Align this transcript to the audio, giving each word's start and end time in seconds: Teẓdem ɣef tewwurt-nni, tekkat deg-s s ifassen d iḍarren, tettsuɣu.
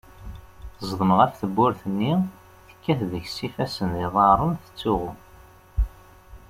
Teẓdem 0.77 1.11
ɣef 1.19 1.31
tewwurt-nni, 1.39 2.13
tekkat 2.67 2.99
deg-s 3.11 3.33
s 3.35 3.37
ifassen 3.47 3.87
d 3.95 3.97
iḍarren, 4.05 4.53
tettsuɣu. 4.63 5.11